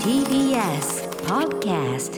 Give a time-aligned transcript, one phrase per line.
[0.00, 2.16] TBS Podcast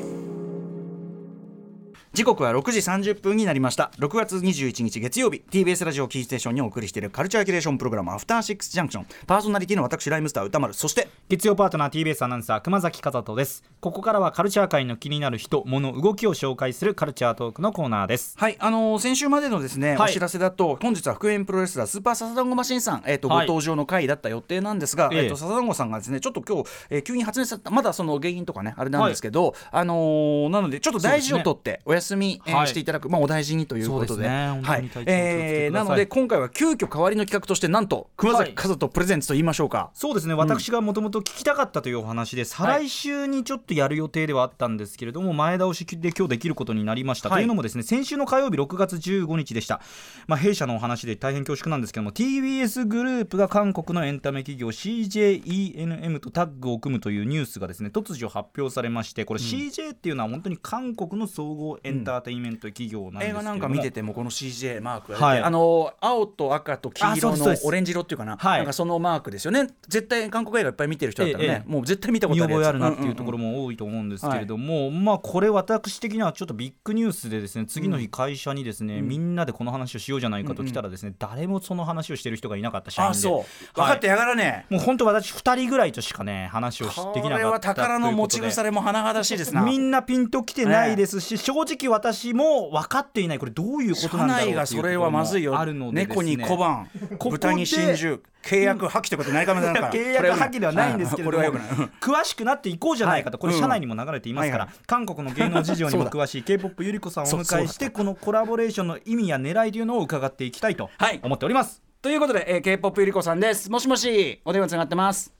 [2.18, 3.92] 時刻は6時30分になりました。
[4.00, 5.44] 6月21日月曜日。
[5.52, 10.74] TBS ラジオキーステーションにお送りしているカルチャーキュレーションプログラムアフターシックスジャンクションパーソナリティの私ライムスター歌丸。
[10.74, 13.62] そして月曜パートナー TBS アナウンサー熊崎和人です。
[13.78, 18.34] ここからはカルチャー界の気になる人物動きを紹介するカルチャートークのコーナーです。
[18.36, 20.10] はいあのー先週までのですね、はい。
[20.10, 23.46] お知らせだと本日は復縁プロレスラースーパーササダンゴマシンさん、えーとはい。
[23.46, 25.18] ご登場の回だった予定なんですが、ええ。
[25.18, 27.70] えーとササダンゴさんがですねちょっと今日、えー急に発熱された。
[27.70, 32.07] まだその原因とかねあれなんですけど、あのーなのでちょっと大事を取ってお休み、
[32.46, 32.68] えーはい。
[32.68, 34.26] していただく、まあ、お大事にということで。
[34.26, 34.90] はい。
[35.06, 40.34] えーなので今回は急遽代わりの企画としてなんと熊崎和人プレゼンツと言いましょうか、そうですね。
[40.34, 47.44] 私がもともと聞きたかったというお話で、再来週にちょっとやる予定ではあったんですけれども前倒しで今日できることになりました、はいとい。
[47.44, 49.80] うのもですね先週の火曜日6月15日でした、
[50.26, 65.40] まあ、弊社のお話で大変恐縮なんですけども TBS グループが韓国のエンタメ企業 CJENM とタッグを組むというニュースがですね突如発表されましてこれ CJ っていうのは本当に韓国の総合エンターテインメント企業なんですけ映ども、画なんか見ててもこの CJ マークはい。
[65.40, 68.58] あの青と赤と黄色のオレンジ色っていうかな,、はい。
[68.58, 69.68] なんかそのマークですよね。
[69.88, 71.72] 絶対韓国映画いっぱい見てる人だったらね、ええええ。
[71.72, 72.68] もう絶対見たこと見あるやつ。
[72.68, 83.18] あるなっていうところも多いと思うんですけれども、まあこれ私的にはちょっとビッグニュースでですね次の日会社にですね、みんなでこの話をしようじゃないかと来たらですね、誰もその話をしてる人がいなかった社員で。
[83.18, 83.74] あそう。
[83.74, 84.66] 分かってやがらね。
[84.70, 89.62] もう本当私2人ぐらいとしかね話をしできこれはなかった宝の持ち腐れも甚だしいですな。
[89.62, 96.06] みんなピンときてないですし、正直私も分かっていないこれどういうこと社なんだろう内がそれはまずいよあるのでね。
[96.06, 101.58] 猫に小判豚に真珠契約破棄って ことないかもな契約破棄ではないんですけれども
[102.00, 104.34] 詳しくなっていこうじゃないかと、はいこれ社内にも流れてい。
[104.34, 111.82] ますから、韓国の芸能事情にも詳しい k p o p ゆり子さんをお迎えしてこのコラボレーションの意味や狙いというのを伺っていきたいとはい思っております。
[112.00, 115.37] ということで、えー、K-POP ゆりこさんですもしもしお電話つながってます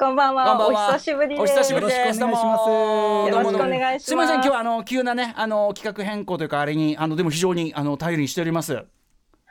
[0.00, 0.46] こんばんは。
[0.46, 1.42] こんばんはお久しぶりです。
[1.42, 1.98] お久しぶりです。
[1.98, 8.82] よろしくお願いしますどうもよろしくお願いしますすみません、今日はあの急なね、あの企画変更というかあれにあのでも非常にあの頼りにしております。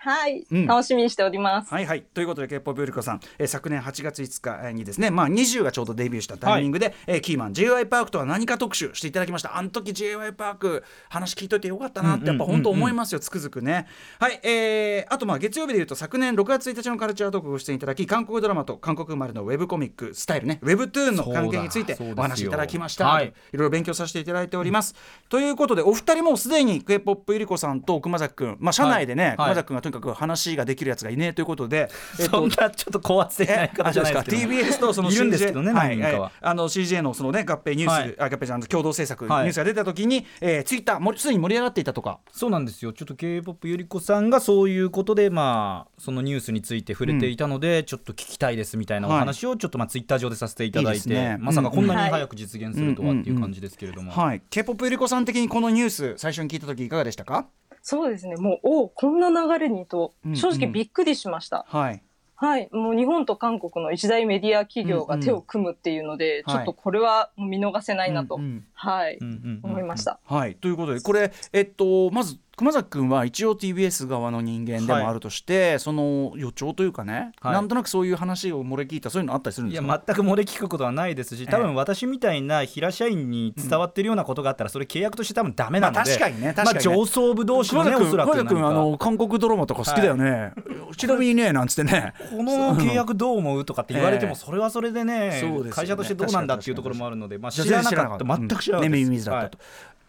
[0.02, 1.74] はい、うん楽しみにしております。
[1.74, 7.86] はいはいということで K-POP ゆりこさん、えー昨年8月5日にですね、まあ20がちょうどデビューしたタイミングで、えーキーマン J.Y.
[7.88, 9.58] パークとは何か特集していただきました。
[9.58, 10.34] あの時 J.Y.
[10.34, 13.88] パーク話聞いといてよかったなってやっぱ本当思いますよ、つくづくね。
[14.20, 23.10] はい、えーあとまあ月曜日でいうと昨年6月1日のカルチャートークご出演いただき韓国ドラマと韓国生まれのウェブコミックスタイルね、ウェブトゥーンの関係についてお話しいただきました。
[23.10, 24.96] そうですよいろいろ勉強させていただいております。
[25.30, 31.90] ということでお二人もうすでに K-POP ゆりこさんと熊崎くん、まあ社内でね、はい熊崎くんがとにかく話ができるやつがいねえということで、
[32.20, 34.48] えっそんなちょっと高圧的なえ言い方じゃないですけど。
[34.48, 36.20] も TBS とその CJ 何人かは。
[36.22, 38.16] はいあの CJ のそのね合併ニュース、はい。
[38.20, 39.44] あ合併じゃなくて共同制作、はい。
[39.44, 42.20] ニュースが出た時に、えー、ツイッターもすでに盛り上がっていたとか。
[42.32, 42.94] そうなんですよ。
[42.94, 54.42] ちょっと k p o p ゆり子さんがそういうことでまあそのニュースについて触れていたので、ちょっと聞きたいですみたいなお話をちょっとまあツイッター上でさせていただいてまさかこんなにうん早く実現するとはっていう感じですけれども、はい。
[54.50, 57.48] K-POP ゆりこさん的にこのニュース最初に聞いた時いかがでしたか？
[57.82, 58.36] そうですね。
[58.36, 61.66] もう、おこんな流れにとうん、正直びっくりしました。
[61.68, 62.02] はい。
[62.36, 62.70] はい。
[62.72, 66.58] もう日本と韓国の一大メディア企業が手を組むっていうので、うんうん。
[66.58, 68.66] ちょっとこれは見逃せないなと、うんうん。
[68.74, 69.72] はい、うんうんうん。
[69.72, 70.20] 思いました。
[70.24, 70.56] はい。
[70.56, 77.54] ということでこれえっとまず熊崎君は一応 TBS 側の人間でもあるとして、その予兆というかね、はい。
[77.54, 80.04] なんとなくそういう話を漏れ聞いたそういうのあったりするんいやですか？
[80.08, 86.86] 全く漏れ聞くことはないですし多分私みたいな平社員に伝わってるようなことがあったらそれ契約として多分ダメなので、まあ確かにね確かにね。
[86.86, 90.52] まあ上層部同士のねおそらく熊崎君あの韓国ドラマとか好きだよね、
[90.98, 92.14] ちなみにねなんつってね。
[92.30, 95.70] この契約どう思うとかって言われてええもそれはそれでねね。
[95.70, 99.00] 会社としてどうなんだっていうところもあるのでまあ知らなかった全く知らなかったです。
[99.00, 99.60] ね耳水だったと、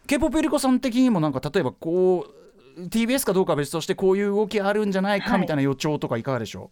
[0.09, 2.40] k p o p ゆりこさん的にもなんか例えばこう
[2.89, 5.41] TBS かどうかは別としてこういう動きあるんじゃないかはい。
[5.41, 6.71] みたいな予兆とかいかがでしょ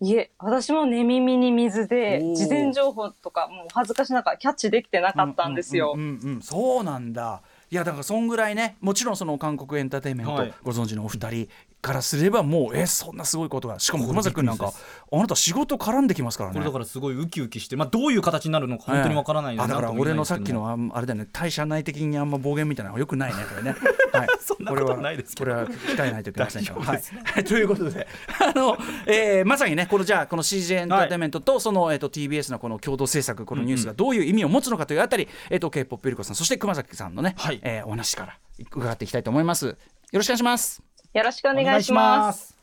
[0.00, 5.94] いえ、私も寝耳に水で事前情報とか、もう恥ずかしながらキャッチできてなうかったんですよ。
[5.96, 6.42] うんうんうんうん。
[6.42, 7.42] そうなんだ。
[7.70, 10.54] いやだからそんぐらいねもちろんその韓国エンターテインメントはい。
[10.62, 11.48] ご存知のお二人
[11.80, 14.72] からすればもうえそんなすごいことがしかも熊崎君なんか
[15.12, 16.54] あなた仕事絡んできますからね。
[16.54, 23.76] これだからすごいウキウキしてまあどういう形になるのか本当にわからないあだから俺のさっきののあれだよね対社内的にあんま暴言みたいなのはよくないねこれね。
[24.12, 25.50] はい、そんなことはないですけど。
[25.50, 26.80] これはこれは控えないといけませんから。
[26.80, 26.96] は
[27.40, 27.44] い。
[27.44, 28.08] ということで
[28.40, 28.76] あの、
[29.06, 37.60] えーまさにねこのじゃあこの CJ エンターテインメントとその、えー、と TBS のこの共同制作このニュースがどういう意味を持つのかというあたり、えー、と K-POP ゆりこさんそして熊崎さんのね、はい。
[37.62, 38.36] えーお話から
[38.70, 39.66] 伺っていきたいと思います。
[39.66, 39.76] よ
[40.12, 40.87] ろしくお願いします。
[41.18, 42.56] よろしくお願いします。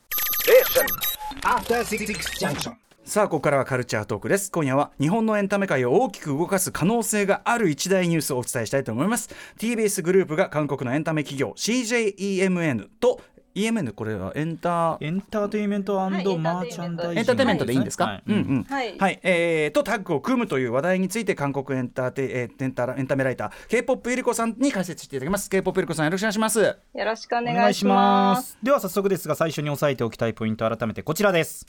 [3.04, 4.50] さあここからはカルチャートークです。
[4.50, 9.30] 今夜は日本のエンタメ界を大きく動かす可能性がある一大ニュースをお伝えしたいと思います。
[9.60, 13.20] TBS グループが韓国のエンタメ企業 CJEMN と
[13.56, 17.20] EMN これはエンタエンターテインメントマはいーチャンダイジング。
[17.20, 18.24] エンターテインメントでいいんですか、はい。
[18.28, 18.64] うんうん。
[18.64, 18.98] はい。
[18.98, 25.50] はい、えー、とタッグを組むという話題について韓国エンターテイ、えーエンタエンタメライター K-POP ゆりこさんに解説していただきます。
[25.50, 26.60] K-POP ゆりこさんよろしくお願いします。
[26.60, 26.76] よ
[27.06, 28.52] ろしくおお願いしまます。
[28.52, 31.66] すでは早速ですが最初に押さえておきたいポイント改めてこちらです。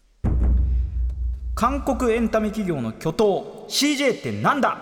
[1.55, 4.77] 韓国エンタメ企業の巨頭 CJ ってなんだ？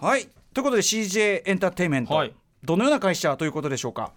[0.00, 0.26] はい。
[0.54, 2.32] ということで CJ エンターテインメント、はい。
[2.64, 4.12] どのような会社ということでしょうか？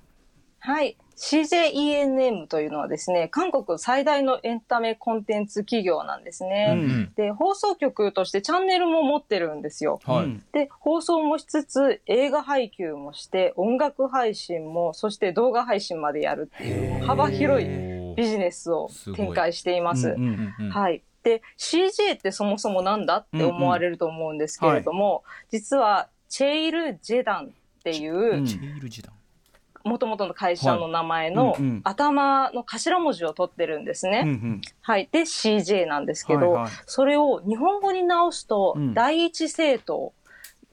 [0.60, 0.98] はい。
[1.20, 6.74] CJENM というのはですね、韓国最大のエンタメコンテンツ企業なんですね。
[6.74, 10.00] んで、放送局としてチャンネルも持ってるんですよ。
[10.06, 17.68] はいうんで、放送もしつつ、映画配給もして、音楽配信も、そして動画配信までやるっていう幅広い
[18.16, 20.10] ビジネスを展開しています。
[20.10, 21.04] うんうんうんうんはい。
[21.24, 27.50] で、CJ ってそもそもなんだって思われると思うんですけれども、実は、チェイル・ジェダンっ
[27.84, 29.12] ていう、うんチェイル時代
[29.84, 34.22] もともとの会社の名前の頭の頭文字を取ってるんですね。
[34.24, 35.10] うんうんはい。
[35.12, 40.14] で、CJ なんですけど、はいはいそれを日本語に直すと、うん第一政党。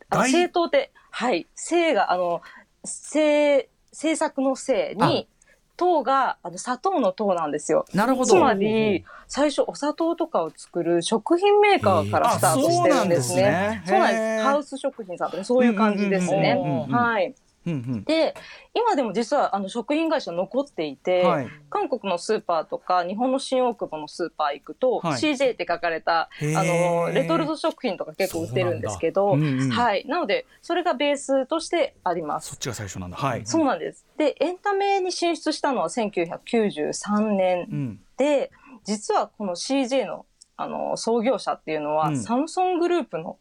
[0.09, 1.47] あの第政党って、はい。
[1.55, 2.43] 政が、あの、
[2.83, 5.29] 政、政策の政に、
[5.77, 7.85] 党が、あの、砂糖の党なんですよ。
[7.95, 13.83] なるほどつまり、最初お砂糖とかを作る食品メーカーからスタートしてるんですね。
[13.85, 14.45] あそうなんです。
[14.45, 16.57] ハウス食品さんとかそういう感じですね。
[16.59, 17.35] うんうんうんうんはい。
[17.67, 18.05] うんうん。
[18.05, 18.35] で、
[18.75, 21.49] 今でも実はあの食品会社残っていて、はい。
[21.69, 25.21] 韓国のスーパーとか日本の新大久保のスーパー行くと、はい。
[25.21, 29.65] CJ って書かれたあのレトルト食品とか結構売ってるんですけど、そうなんだ。
[29.65, 30.07] うんうんはい。
[30.07, 32.51] なので、それがベースとしてあります。
[32.51, 33.17] そっちが最初なんだ。
[33.17, 33.45] はい。
[33.45, 34.07] そうなんです。
[34.17, 38.51] で、エンタメに進出したのは1993年うんで、
[38.85, 40.25] 実はこの CJ の
[40.59, 42.23] あの創業者っていうのは、うん。
[42.23, 43.39] サムソングループの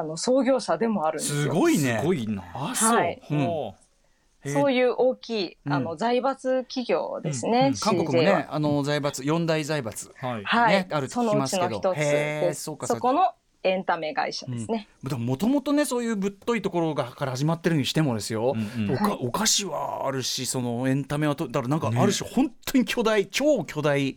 [0.00, 1.42] あの創業者でもあるんですよ。
[1.42, 1.98] すごいね。
[2.00, 2.42] すごいな。
[2.54, 3.22] あそう、はい。
[3.30, 3.34] う。
[3.34, 3.38] ん。
[3.46, 3.74] ほ
[4.46, 5.72] そういう大きい、うん。
[5.72, 10.86] あの財閥企業ですね、韓国もねあの財閥四大財閥うはい。
[10.90, 11.68] あるそのう聞きますけど。
[11.68, 12.62] ちの一つです。
[12.62, 13.32] そこの
[13.62, 14.88] エンタメ会社ですね。
[15.02, 18.56] でももともとねそういうぶっといところがから始まってるにしてもですよ、
[19.20, 24.16] お菓子はあるしそのエンタメはとだからなんかある種本当に巨大超巨大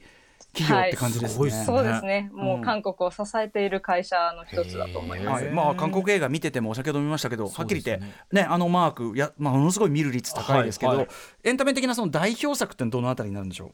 [0.54, 1.34] 企業って感じですね。
[1.34, 2.30] すごいっすねそうですね。
[2.34, 5.44] もうんう韓国を支えている会社の一つだと思います。
[5.44, 11.08] はい、まあ韓国映画見ててもお酒飲みましたけど、はっきり言ってねあのマークや、まあ、ものすごい見る率高いですけど、はいはい
[11.44, 13.74] エンタメ的なその代表作ってどのあたりになるんでしょ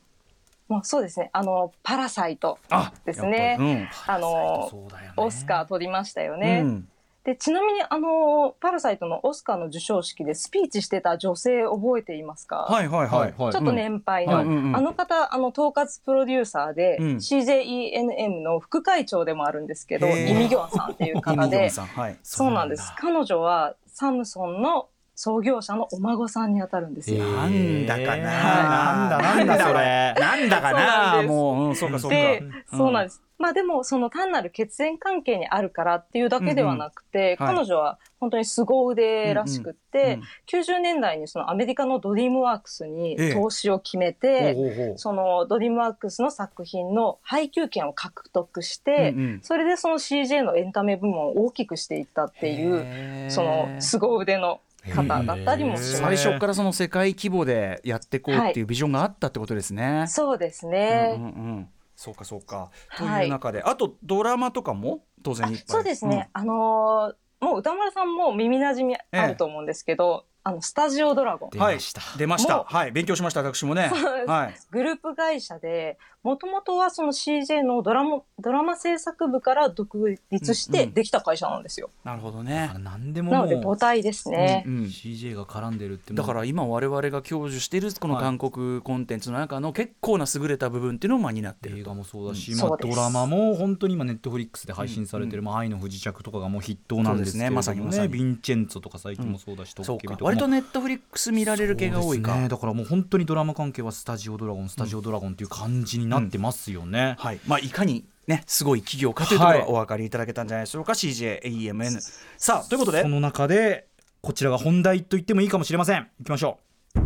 [0.70, 0.74] う？
[0.74, 1.30] もうそうですね。
[1.34, 3.58] あのパラサイトあですね。
[3.60, 6.62] うんあのそうだよねオスカー取りましたようね。
[6.62, 6.88] ん
[7.24, 12.68] でちなみにあのパラサイトのオスカーの授賞式でスピーチしてた女性覚えていますか？
[12.70, 13.52] はいはいはい、はい。
[13.52, 14.76] ちょっと年配の、うん。
[14.76, 17.08] あの方、あの、統括プロデューサーで、うん。
[17.18, 21.86] CJENM の副会長でもあるんですけど、イミギョンさんっていうイ・ミギョンで、さん。
[21.88, 22.18] はい。
[22.24, 22.94] そうなんです。
[22.98, 24.88] 彼女はサムソンの
[25.22, 27.26] 創業者のお孫さんに当たるんですよ。
[27.26, 30.16] なんだかな、なんだなんだそれ。
[30.18, 32.16] なんだかなもう、うん、そうかそうか。
[32.16, 32.40] で、
[32.72, 32.78] うん。
[32.78, 33.22] そうなんです。
[33.38, 37.48] まあでも、その単なる血縁関係にあるからっていうだけではなくて、うん。
[37.48, 37.56] うんはい。
[37.58, 43.34] 彼女は本当に凄腕らしくって、うんうん90年代にそのアメリカのドリームワークスにええ。
[43.34, 44.98] 投資を決めて、ほうほうほう。
[44.98, 49.40] そのドリームワークスの作品の配給権を獲得して、うんうん。
[49.42, 55.98] それでその CJ のエンタメ部門を大きくしていったっていう、その凄腕の方だったりもします。
[55.98, 60.06] 最初からその世界規模でやっていこうっていうビジョンがあったってことですね。
[60.08, 61.14] そうですね。
[61.16, 62.72] うんうんうんそうかそうか。
[62.98, 65.64] とはいいう中で、あとドラマとかも当然いっぱい。
[65.68, 66.30] そうですね。
[66.34, 71.50] あのーもう歌丸さんも耳なじみあると思うんですけど、あの、スタジオドラゴン。
[71.54, 71.60] うん。
[71.60, 72.64] はい出ました出ました。
[72.64, 73.92] はい勉強しました私もね。
[74.28, 74.56] はい。
[74.72, 81.90] グループ会社で、もともとはその CJ のドラマ、ドラマ制作部から独立してできた会社なんですよ。
[82.04, 82.72] なるほどね。
[82.80, 84.64] 何でもなので母体ですね。
[84.68, 91.82] うん CJ が絡んでるってだから今我々が享受しているこのはい韓国コンテンツの中の結構な優れた部分っていうのをまあ担っていると。
[91.84, 102.36] 映画もそうだし、うんまあ、ドラマも本当に今ネットフリックスで配信されてる「まあ、愛の不時着」とかがもう筆頭なんですねまさにまさにヴィンチェンツォとか最近もそうだし、うかッケビとか割とネットフリックス見られる系が多いか。
[102.36, 107.40] ね、だからもう本当にドラマ関係はスタジオドラゴンスタジオドラゴンっていう感じになってますよね、はい。
[107.48, 110.94] まあいかにねすごい企業かというところがお分かりいただけたんじゃないでしょうか。
[110.94, 112.00] CJEMN。
[112.38, 113.10] さあということでそ。
[113.10, 113.88] の中で
[114.22, 116.60] こちらが本題と言ってもいいかもしれませんいきましょ
[116.96, 117.00] う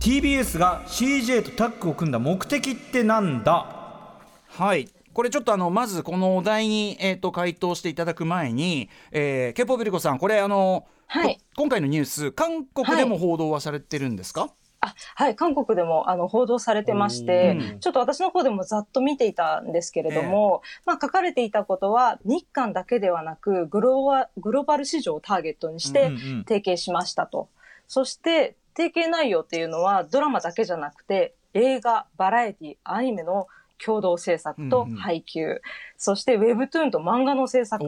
[0.00, 3.66] TBS が CJ とタッグを組んだ目的ってなんだ？
[4.48, 4.88] はい。
[5.12, 11.36] これちょっとあのまずこのお題に、えー、と回答していただく前に、えー、ケポビリコさんこれあの、はい。
[11.36, 17.80] こ今回のニュース韓国でも報道はされてるんですか、あはい、韓国でもあの報道されてまして、うん。
[17.80, 26.44] ちょっと私の方でもざっと見ていたんですけれども、まあ、書かれていたことは、日韓だけではなくグローバ、グローバル市場をターゲットにしてうんうん。
[26.46, 27.48] 提携しましたと。
[27.88, 33.46] そして、提携内容っていうのはドラマだけじゃなくて、映画、バラエティ、アニメの
[33.84, 35.60] 共同制作と配給、
[35.96, 37.84] そしてウェブトゥーンと漫画の制作。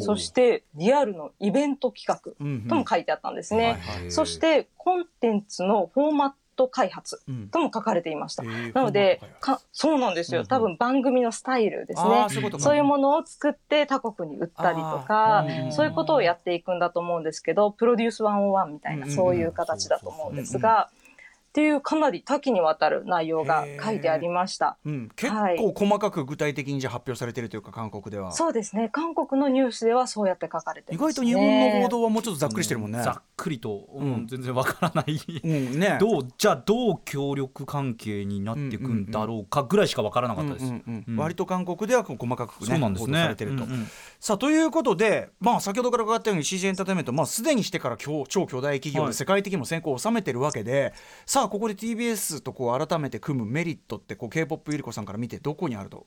[0.00, 2.68] そしてリアルのイベント企画うんうん。
[2.68, 3.64] とも書いてあったんですね。
[3.64, 4.10] はいはい。
[4.10, 7.48] そしてコンテンツのフォーマット開発うん。
[7.48, 8.42] とも書かれていました。
[8.42, 10.44] へーなのでか、そうなんですよ。
[10.44, 12.26] 多分番組のスタイルですね。
[12.28, 20.90] そうそういうものを作って他国に売ったりとあかー、そういうことをやっていくんだと思うんですけど、プロデュース101みたいな、うんうんそういう形だと思うんですが、
[21.48, 24.76] っていうかなり多岐にわたる内容が書いてありました。
[24.84, 25.56] うん、結はい。
[25.56, 28.32] 構細かく具体的にじゃあ発表されてるというか韓国では。
[28.32, 28.90] そうですね。
[28.92, 31.12] 韓国のニュースではそうやって書かれて意ます、ね。
[31.12, 33.02] 外と日本の報道はもうちょっとざっくりしてるもんね。
[33.02, 34.14] ざっくりと、うん。
[34.14, 34.26] うん。
[34.26, 35.80] 全然わからない、うん。
[35.80, 35.96] ね。
[35.98, 41.16] どうじゃあどう協力関係になっていくんだろうかぐらいしかわからなかったです、うんうんうんうん。
[41.16, 43.64] 割と韓国ではこう細かく、ね、そうなんです報道さねれてると。
[43.64, 43.86] うんうん。
[44.20, 49.10] さあということで、まあ、先ほどから伺ったように CG エンターテインメント、まあ、すでにしてから超超巨大企業はい。
[49.12, 50.92] で世界的にも先行を収めてるわけで、
[51.38, 56.04] さあここで TBS とこう改めて組むメリットってこう k p o p ゆり子さんから見てどこにあると？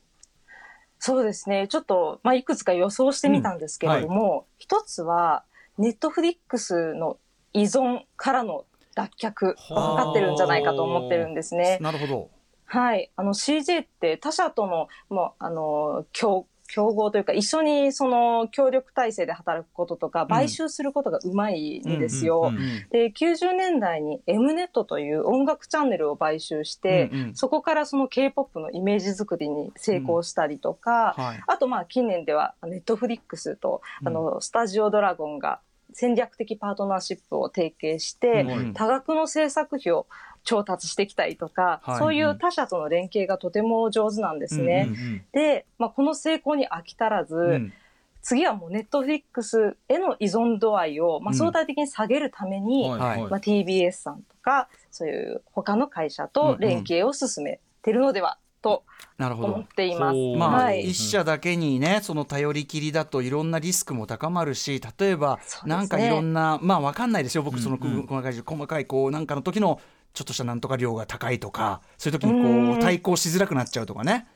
[0.99, 1.69] そうですね。
[1.69, 5.45] ちょっと、まあ、いくつか予想してみたんですけれども、一つは、
[5.77, 7.17] ネットフリックスの
[7.53, 11.77] 依存からの脱却がかかってるんじゃないかと思ってるんですね。
[11.79, 12.29] なるほど。
[12.65, 13.09] はい。
[13.15, 22.53] あの CJ って他社との、もう、あの、競、競合というか、一緒にその協力体制で働くこととか、買収することがうまいんですよ。
[22.91, 27.35] で、90年代に Mnet という音楽チャンネルを買収して、うんうん。
[27.35, 31.43] そこからその K-POP のイメージ作りに成功したりとか、はい。
[31.45, 35.59] あとまあ近年ではネットフリックスと、あの、スタジオドラゴンが
[35.93, 40.07] 戦略的パートナーシップを提携して、うん多額の制作費を
[40.43, 41.97] 調達してきたりとか、はい。
[41.99, 44.87] そういう他社との連携がとても上手なんですね。
[44.89, 47.73] うんうんで、まあ、この成功に飽き足らず、うん。
[48.21, 51.37] 次はもうネットフリックスへの依存度合いを、まあ、うん。
[51.37, 58.83] 相対的に下げるために、はいまあ、TBS さんとか、そういう他の会社と連携を進めてるのでは、と
[59.17, 59.53] なるほど。
[59.53, 59.67] 思っ。
[59.67, 60.17] ています。
[60.37, 60.89] まあ、はい。
[60.89, 65.41] 一社だけにねその頼りきりだといろんなリスクも高まるし例えば、ね。
[65.65, 67.43] なんかいろんなまあわかんないですよ。
[67.43, 68.07] 僕その、うんうん。
[68.07, 69.81] 細かい細かいこうなんかの時の
[70.13, 72.71] ちょっとしたなんとか量が高いとかそういう時にこうん。
[72.73, 74.27] う対抗しづらくなっちゃうとかね。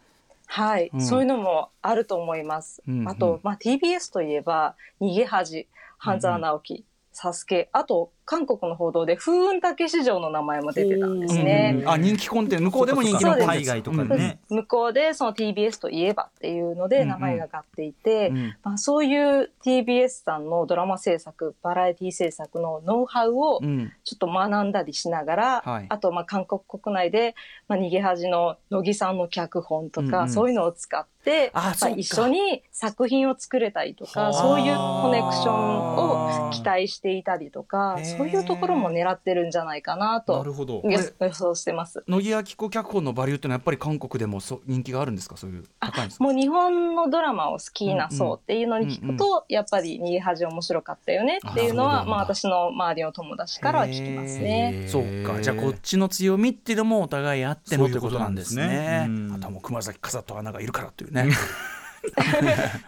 [0.48, 1.02] はい、うん。
[1.02, 2.82] そういうのもあると思います。
[2.88, 3.10] うんうん。
[3.10, 5.68] あと、まあ、TBS といえば、逃げ恥、
[5.98, 11.76] 半沢直樹、サスケ、あと、韓国の報道で、風雲竹市場の名前も出てたんですね。
[11.82, 18.56] うんあ人気コンテンツ向こうでも人気の海外とかね、向こうでその TBS といえばっていうのでうん名前が上がっていて、うん。
[18.64, 23.92] まあ、そういう TBS さんのドラマ制作バラエティ制作のノウハウをうん。
[24.04, 25.86] ちょっと学んだりしながら、はい。
[25.90, 27.36] あとまあ韓国国内で、
[27.68, 30.30] まあ、逃げ恥の乃木さんの脚本とか、うんうん。
[30.30, 31.96] そういうのを使ってまあ、あそうか。
[31.98, 34.32] 一緒に作品を作れたりとはあ。
[34.32, 40.82] かそういうコネクションを期待していたりとかそういうところも狙ってるんじゃないかななとるほど。
[40.86, 42.04] 予予想してます。
[42.08, 45.38] 乃木明子脚本のバリューってのはやっぱり韓国でもそう人気があるんですか？
[45.38, 46.24] そういう高いんですか？
[46.24, 54.88] もう日本のドラマを好きなそうっていうのに聞くと、やっぱり逃げ恥面白かったよねっていうのは、まあ私の周りの友達からは聞きますね。
[54.90, 55.42] そうか。
[55.42, 58.64] じゃあこっちの強みっていうのもお互いあってのということなんですね。
[58.64, 59.30] そういうことなんですね。
[59.30, 59.36] うん。
[59.36, 61.30] あとはもう熊崎風と穴がいるからというね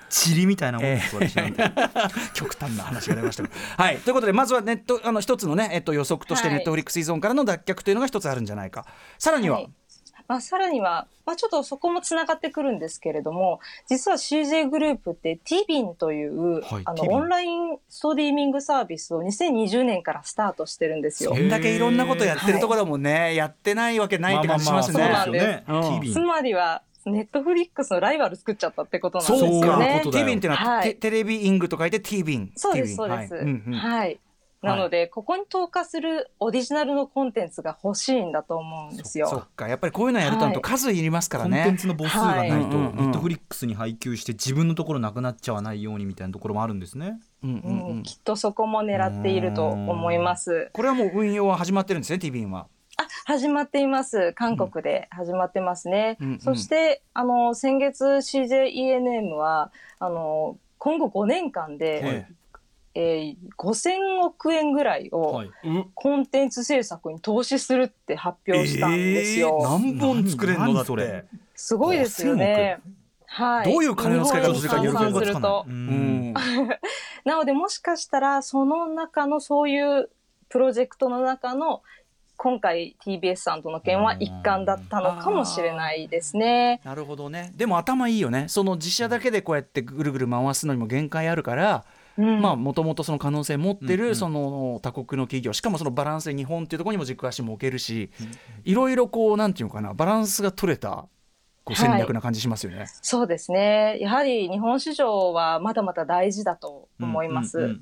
[0.09, 1.63] 塵みたいなもんです、私なんて。
[2.33, 3.43] 極端な話が出ました
[3.83, 3.97] はい。
[3.97, 6.57] ということでまずはネットあの一つのね、えっと、予測としてはい。
[6.57, 8.85] ネットフリックス依存からの脱却というのが一つあるんじゃないか。
[9.17, 9.69] さらには、はい。
[10.27, 21.31] まあ、さらには、まあ、ちょっとそこもつながってくるんですけれども実は CJ グループって TVIN という、はいあのオンラインストリーミングサービスを2020年からスタートしてるんですよ。
[21.31, 21.37] こ。
[21.37, 24.93] んだけいろんなことやってるところだもんね、やってないわけないって感じしますね。
[24.93, 25.63] そうなんですよね。
[25.67, 30.01] うん TV つまりはネットフリックスのライバル作っちゃったってことなんですそうか、よね。
[30.03, 32.51] ことだよ TVIN っていうのは、はいテテレビイングと書いて TVIN。
[32.55, 33.33] そうです、そうです。
[33.33, 33.43] ははいい。
[33.43, 33.75] うんう
[34.15, 34.19] ん
[34.61, 39.43] なので、ここに投下するオリジナルのコンテンツが欲しいんだと思うんですそよ。
[39.45, 41.77] っかやっぱりこういうのやると数いりますからコンテンね。
[41.77, 47.19] ツの母数がないと、ネットフリックスに配給して自分のところなくなっちゃわないようにみたいなところもあるんですね。
[47.43, 50.71] うんうんううんん、きっとそこも狙っていると思います。
[50.73, 52.67] これはもう運用は始まってるんですね TVIN は。
[53.27, 54.33] あ、始まっています。
[54.33, 56.17] 韓国で始まってますね。
[56.21, 62.27] うんうんそして、あの、先月 CJENM は、あの、今後5年間で、え
[62.95, 65.51] えー5000億円ぐらいをい、
[65.93, 69.59] コンテンツ制作に投資するって発表したんですよ。
[69.61, 70.73] えー何本作れるの？
[70.73, 71.25] だって何それ？
[71.55, 72.79] すごいですよね。
[73.27, 73.71] はい。
[73.71, 75.65] どういう金の使い方するか日本円に換算すると。
[77.25, 80.09] なのでもしかしたらその中のそういう
[80.49, 81.83] プロジェクトの中の
[82.37, 86.79] 今回 TBS さんとの件は一環だったのかもしれないですね。
[86.83, 87.51] なるほどね。
[87.55, 88.45] でも頭いいよね。
[88.47, 91.85] その自社だけでこうやってぐるぐる回すのにも限界あるから。
[92.17, 98.09] うんまあもともとその可能性持ってるその他国の企業しかもそのバランスで日本っていうところにも軸足も置けるし
[98.65, 101.07] いろいろこうなんていうのかなバランスが取れた
[101.63, 102.85] こう戦略な感じしますよね。
[103.01, 103.97] そうですね。
[103.99, 107.77] やはり日本市場はまだまだ大事だと思います。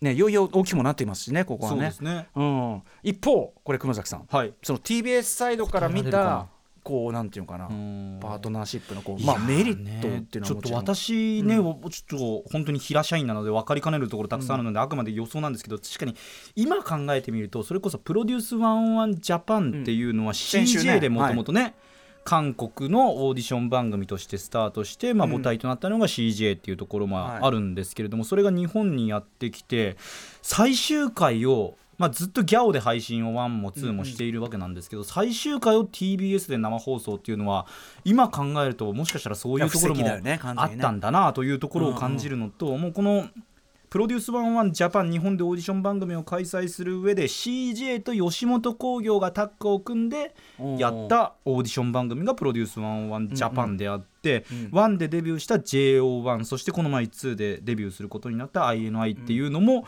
[0.00, 1.78] うんうんうんうんね、いよいよ大きくもなっていますしねここはね。
[1.78, 2.28] そうですね。
[2.36, 4.26] うん、一方これ熊崎さん。
[4.30, 4.54] はい。
[4.62, 6.46] その TBS サイドから見た
[6.84, 7.66] こうなんていうのかな。
[7.66, 8.18] うん。
[8.20, 11.42] パートナーシップのこう、まあ、メリットっていうのちょっとはもちろん。
[11.42, 16.14] 私ね、ちょっと本当に平社員なので分かりかねるところたくさんあるので、あくまで予想なんですけど確かに
[16.54, 21.74] 今考えてみるとそれこそプロデュース101ジャパンっていうのは CJ でもともとね、
[22.28, 25.32] 韓国のオーディション番組としてスタートして、まあ、うん。
[25.32, 27.38] 母体となったのが CJ っていうところもはい。
[27.40, 29.96] あるんですけれども、それが日本にやってきて
[30.42, 37.66] 最終回を、まあ、ずっとギャオで配信を1も2もしているわけなんですけど、最終回を TBS で生放送っていうのは
[38.04, 43.26] 今考えるともしかしたらそういうところもあったんだなというところを感じるのと、もうこの
[43.90, 50.34] プロデュース101ジャパン日本でオーディション番組を開催する上で CJ と吉本興業がタッグを組んで
[50.76, 59.86] やったオーディション番組がプロデュース101ジャパンであって、1でデビューした JO1 そしてこの前2でデビューすることになった INI っていうのも、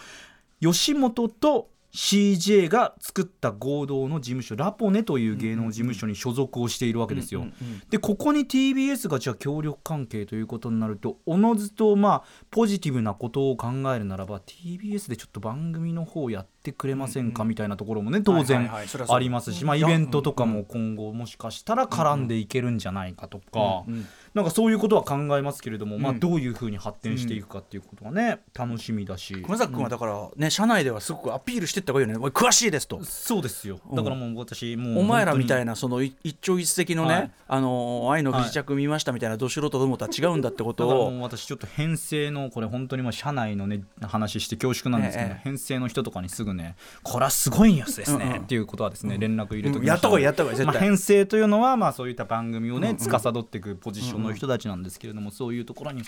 [0.61, 7.47] 吉本と CJ が作った合同の事務所ラポネという芸能事務所に所属をしているわけですよ。
[7.91, 17.45] でここに TBS がじゃあ協力関係ということになるとおのずとまあポジティブなことを考えるならば TBS でちょっと番組の方やってくれませんか？
[17.45, 18.71] みたいなところもね当はい然
[19.09, 26.21] ありますしまあイベントとかも今後もしかしたら絡んでいけるんじゃないかとかうんなんかそういうことは考えますけれどもまあうん。
[26.21, 29.35] どういうふうに発展していくかっていうことはね楽しみだし。
[29.43, 32.21] 熊崎君はだからね、社内ではすごくアピールしていった方がいいよね。
[32.23, 33.02] 俺詳しいですと。
[33.05, 33.81] そうですよ。
[33.93, 37.31] だからもう私もうお前らみたいななそのい一朝一夕のね、はい。
[37.49, 45.40] あのー愛の不時着見ましたみたいなど素人どもとは違うんだってことを、 私ちょっと編成のこれ本当にまあ社内のね話して恐縮なんですけど、ええ。
[45.43, 48.38] 編成の人とかにすぐねこれはすごいニュースですね、うんうん。
[48.42, 49.87] っていうことはですね連絡入れときうん。
[49.87, 50.75] やった方がいいやった方がいい絶対。
[50.75, 56.02] まあ、編成というのはまあそういった番組をね、司っていくポジションの人たちなんですけれども、そういうところに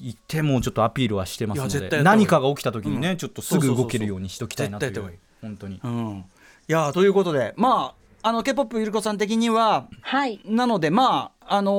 [0.00, 5.80] 行ってもうちょっとアピールはしてますので何かが起きた時にね、ちょっとすぐ動けるようにしときたいなといそうそうそうう本当に。
[5.82, 6.24] うん、
[6.68, 10.40] いやーということでまああの K-POP ゆりこさん的にははい。
[10.44, 11.72] なのでまああの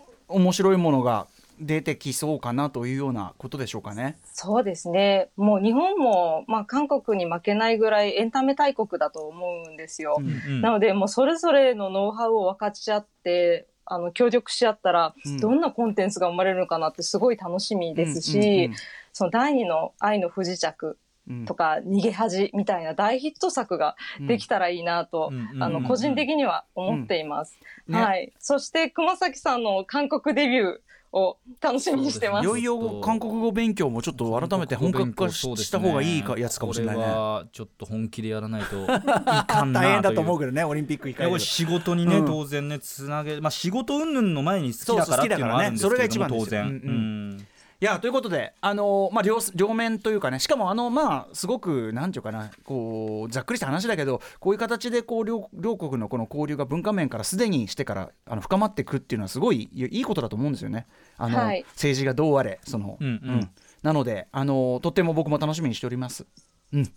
[0.00, 1.26] ー面白いものが
[1.60, 4.18] 出てきそうかなというようなことでしょうかね。
[4.32, 5.30] そうですね。
[5.36, 10.16] もう日本も、まあ韓国に負けないぐらいエンタメ大国だと思うんですよ。
[10.18, 18.74] うんなので、もうそれぞれのノウハウを分かち合って、あの、協力し合ったら、うんどんなコンテンツが生まれるのかなってすごい楽しみですし、うんうんうん
[19.16, 27.58] その第二の愛の不時着うんとか、逃げ恥みたいな大ヒット作ができたらいいなと、うんあの、個人的には思っています。
[27.90, 28.32] はい。
[28.38, 30.76] そして、熊崎さんの韓国デビュー
[31.14, 32.42] を楽しみにしてます。
[32.42, 37.02] いよいよ韓国語勉強もちょっと改めて本格化した方がいいかやつかもしれないね。
[37.02, 42.26] これはちょっと本気でやらないといかんな大変だと思ううけどねオリンピック控えるいやこれ仕事にね、うん。
[42.26, 46.44] 当然ねつなげまあ仕事云々の前に好きだからっていうのもあるんですけれどもそうそう好きだからねそれが一番ですよ。
[46.44, 46.74] 当然、うんうん。
[46.74, 46.90] う
[47.36, 47.40] ん。
[47.40, 47.53] い
[47.84, 60.86] やということで、あのまあ、両両面というかねしかもあの、まあ、すごくなんていうかなこうざっくりした話だけどこういう形でこう両両国のこの交流が文化面からすでにしてからあの深まっていくっていうのはすごいいいいことだと思うんですよね。
[61.18, 63.50] あのはい政治がどうあれその、うんうん
[63.82, 66.24] なのであのとっても僕も楽しみにしております。
[66.72, 66.92] うん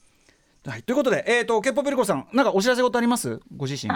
[0.65, 3.41] はい、ということで、えー、とケッポペルコさんなんかお知らせ事あります？
[3.55, 3.93] ご自身。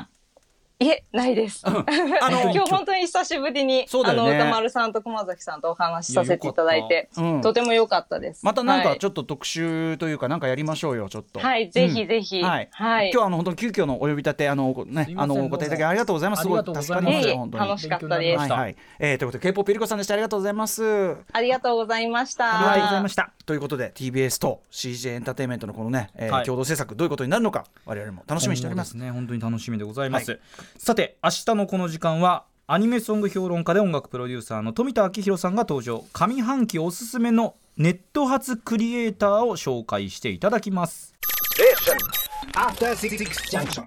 [0.81, 1.63] あいえ、ないです。
[1.67, 8.45] あの今日本当に久しぶりに、あの、そうだよね歌丸さんと熊崎さんとお話しさせていただいて、いうんとても良かったです。
[8.45, 11.39] またなんはいかちょっと特集というかなんかやりましょうよちょっと。
[11.39, 12.41] はい、ぜひぜひ。
[12.41, 13.11] はい、はい。
[13.11, 16.41] 今日はあの本当に急遽のお呼び立てあのねあのお答えいただきありがとうございます。
[16.43, 17.67] すごい助ざいますかりますよ本当に。
[17.67, 18.75] 楽しかったですはいはい。
[18.99, 21.15] えー、ということで K-POP ゆりこさんでしたありがとうございます。
[21.31, 22.71] ありがとうございました。
[22.71, 26.45] ありがとうございましたということで TBS と CJ エンターテインメントのこのね、えーはい。
[26.45, 28.93] 共同制作どういうことになるのか我々も楽しみにしております。
[28.93, 29.11] ね。
[29.11, 30.37] 本当に楽しみでございます、は
[30.77, 36.05] さて明日のこの時間はアニメソング評論家で音楽プロデューサーの富田明宏さんが登場。
[36.13, 41.13] 上半期おすすめのネット発クリエイターを紹介していただきます。
[42.55, 43.17] After Six
[43.51, 43.83] Junction.